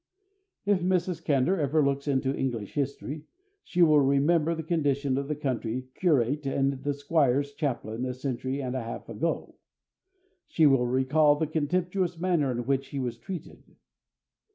If 0.65 0.79
Mrs. 0.81 1.23
Candour 1.23 1.59
ever 1.59 1.85
looks 1.85 2.07
into 2.07 2.35
English 2.35 2.73
history 2.73 3.27
she 3.63 3.83
will 3.83 3.99
remember 3.99 4.55
the 4.55 4.63
condition 4.63 5.15
of 5.15 5.27
the 5.27 5.35
country 5.35 5.89
curate 5.93 6.47
and 6.47 6.81
the 6.83 6.95
squire's 6.95 7.53
chaplain 7.53 8.03
a 8.07 8.15
century 8.15 8.59
and 8.63 8.73
a 8.75 8.81
half 8.81 9.09
ago. 9.09 9.53
She 10.47 10.65
will 10.65 10.87
recall 10.87 11.35
the 11.35 11.45
contemptuous 11.45 12.17
manner 12.19 12.51
in 12.51 12.65
which 12.65 12.87
he 12.87 12.97
was 12.99 13.19
treated. 13.19 13.61